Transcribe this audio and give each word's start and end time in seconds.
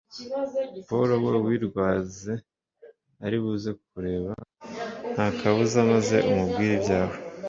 polo 0.89 1.15
we 1.23 1.31
wirwaze 1.45 2.33
ari 3.25 3.37
buze 3.43 3.69
kukureba 3.79 4.33
nta 5.13 5.27
kabuza 5.39 5.79
maze 5.91 6.15
umubwire 6.29 6.73
ibyawe. 6.79 7.15